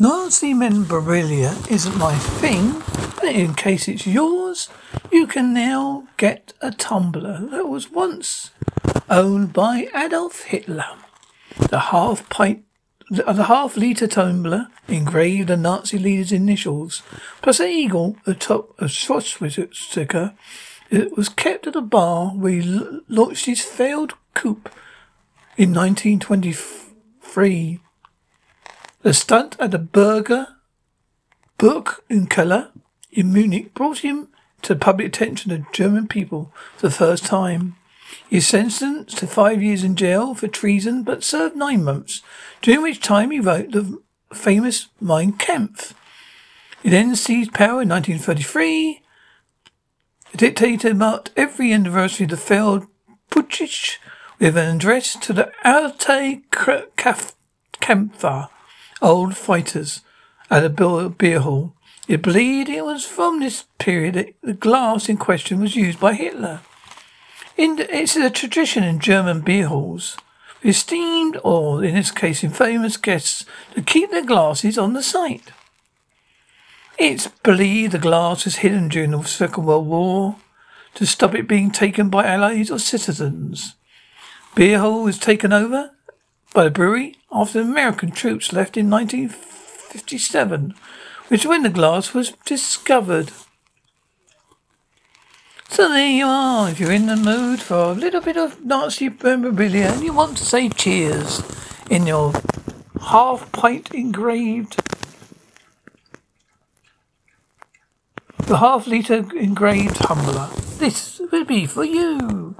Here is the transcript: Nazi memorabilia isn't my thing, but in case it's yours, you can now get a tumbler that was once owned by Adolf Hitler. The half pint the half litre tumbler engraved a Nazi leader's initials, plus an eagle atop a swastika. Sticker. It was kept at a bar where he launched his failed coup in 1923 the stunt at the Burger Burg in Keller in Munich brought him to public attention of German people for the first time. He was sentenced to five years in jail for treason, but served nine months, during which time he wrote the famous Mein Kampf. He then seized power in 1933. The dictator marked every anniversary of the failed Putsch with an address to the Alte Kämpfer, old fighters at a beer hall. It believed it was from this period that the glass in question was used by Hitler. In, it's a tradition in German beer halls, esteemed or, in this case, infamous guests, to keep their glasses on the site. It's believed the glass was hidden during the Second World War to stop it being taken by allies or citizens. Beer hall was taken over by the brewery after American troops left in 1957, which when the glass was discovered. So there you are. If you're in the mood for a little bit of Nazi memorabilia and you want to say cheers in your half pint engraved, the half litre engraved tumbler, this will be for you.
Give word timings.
Nazi 0.00 0.54
memorabilia 0.54 1.56
isn't 1.68 1.98
my 1.98 2.14
thing, 2.14 2.84
but 3.16 3.34
in 3.34 3.54
case 3.54 3.88
it's 3.88 4.06
yours, 4.06 4.68
you 5.10 5.26
can 5.26 5.52
now 5.52 6.06
get 6.16 6.52
a 6.60 6.70
tumbler 6.70 7.40
that 7.50 7.66
was 7.66 7.90
once 7.90 8.52
owned 9.10 9.52
by 9.52 9.88
Adolf 9.92 10.42
Hitler. 10.42 10.86
The 11.70 11.80
half 11.80 12.28
pint 12.28 12.64
the 13.10 13.44
half 13.44 13.76
litre 13.76 14.06
tumbler 14.06 14.68
engraved 14.86 15.50
a 15.50 15.56
Nazi 15.56 15.98
leader's 15.98 16.30
initials, 16.30 17.02
plus 17.42 17.58
an 17.58 17.66
eagle 17.66 18.18
atop 18.24 18.80
a 18.80 18.88
swastika. 18.88 19.68
Sticker. 19.72 20.34
It 20.90 21.16
was 21.16 21.28
kept 21.28 21.66
at 21.66 21.74
a 21.74 21.80
bar 21.80 22.28
where 22.28 22.52
he 22.52 23.00
launched 23.08 23.46
his 23.46 23.62
failed 23.62 24.14
coup 24.34 24.62
in 25.56 25.74
1923 25.74 27.80
the 29.08 29.14
stunt 29.14 29.56
at 29.58 29.70
the 29.70 29.78
Burger 29.78 30.48
Burg 31.56 31.88
in 32.10 32.26
Keller 32.26 32.72
in 33.10 33.32
Munich 33.32 33.72
brought 33.72 34.00
him 34.00 34.28
to 34.60 34.76
public 34.76 35.08
attention 35.08 35.50
of 35.50 35.72
German 35.72 36.08
people 36.08 36.52
for 36.76 36.88
the 36.88 36.94
first 36.94 37.24
time. 37.24 37.76
He 38.28 38.36
was 38.36 38.46
sentenced 38.46 39.16
to 39.16 39.26
five 39.26 39.62
years 39.62 39.82
in 39.82 39.96
jail 39.96 40.34
for 40.34 40.46
treason, 40.46 41.04
but 41.04 41.24
served 41.24 41.56
nine 41.56 41.84
months, 41.84 42.20
during 42.60 42.82
which 42.82 43.00
time 43.00 43.30
he 43.30 43.40
wrote 43.40 43.72
the 43.72 43.98
famous 44.34 44.88
Mein 45.00 45.32
Kampf. 45.32 45.94
He 46.82 46.90
then 46.90 47.16
seized 47.16 47.54
power 47.54 47.80
in 47.80 47.88
1933. 47.88 49.00
The 50.32 50.36
dictator 50.36 50.92
marked 50.92 51.30
every 51.34 51.72
anniversary 51.72 52.24
of 52.24 52.30
the 52.32 52.36
failed 52.36 52.86
Putsch 53.30 53.96
with 54.38 54.58
an 54.58 54.76
address 54.76 55.16
to 55.16 55.32
the 55.32 55.50
Alte 55.64 56.42
Kämpfer, 57.80 58.50
old 59.00 59.36
fighters 59.36 60.00
at 60.50 60.64
a 60.64 61.08
beer 61.08 61.40
hall. 61.40 61.74
It 62.06 62.22
believed 62.22 62.68
it 62.68 62.84
was 62.84 63.04
from 63.04 63.40
this 63.40 63.64
period 63.78 64.14
that 64.14 64.34
the 64.42 64.54
glass 64.54 65.08
in 65.08 65.18
question 65.18 65.60
was 65.60 65.76
used 65.76 66.00
by 66.00 66.14
Hitler. 66.14 66.60
In, 67.56 67.76
it's 67.78 68.16
a 68.16 68.30
tradition 68.30 68.82
in 68.82 68.98
German 68.98 69.42
beer 69.42 69.66
halls, 69.66 70.16
esteemed 70.64 71.38
or, 71.44 71.84
in 71.84 71.94
this 71.94 72.10
case, 72.10 72.42
infamous 72.42 72.96
guests, 72.96 73.44
to 73.74 73.82
keep 73.82 74.10
their 74.10 74.24
glasses 74.24 74.78
on 74.78 74.94
the 74.94 75.02
site. 75.02 75.52
It's 76.98 77.28
believed 77.28 77.92
the 77.92 77.98
glass 77.98 78.44
was 78.44 78.56
hidden 78.56 78.88
during 78.88 79.10
the 79.10 79.22
Second 79.24 79.66
World 79.66 79.86
War 79.86 80.36
to 80.94 81.06
stop 81.06 81.34
it 81.34 81.46
being 81.46 81.70
taken 81.70 82.08
by 82.08 82.26
allies 82.26 82.70
or 82.70 82.78
citizens. 82.78 83.74
Beer 84.54 84.78
hall 84.78 85.04
was 85.04 85.18
taken 85.18 85.52
over 85.52 85.92
by 86.54 86.64
the 86.64 86.70
brewery 86.70 87.17
after 87.30 87.60
American 87.60 88.10
troops 88.10 88.52
left 88.52 88.76
in 88.76 88.88
1957, 88.90 90.74
which 91.28 91.46
when 91.46 91.62
the 91.62 91.68
glass 91.68 92.14
was 92.14 92.32
discovered. 92.44 93.32
So 95.68 95.88
there 95.88 96.10
you 96.10 96.26
are. 96.26 96.70
If 96.70 96.80
you're 96.80 96.92
in 96.92 97.06
the 97.06 97.16
mood 97.16 97.60
for 97.60 97.76
a 97.76 97.92
little 97.92 98.22
bit 98.22 98.36
of 98.36 98.64
Nazi 98.64 99.10
memorabilia 99.10 99.92
and 99.92 100.02
you 100.02 100.12
want 100.12 100.38
to 100.38 100.44
say 100.44 100.68
cheers 100.70 101.42
in 101.90 102.06
your 102.06 102.32
half 103.02 103.52
pint 103.52 103.92
engraved, 103.92 104.82
the 108.46 108.56
half 108.56 108.86
litre 108.86 109.26
engraved 109.36 109.96
tumbler, 109.96 110.48
this 110.78 111.20
will 111.30 111.44
be 111.44 111.66
for 111.66 111.84
you. 111.84 112.56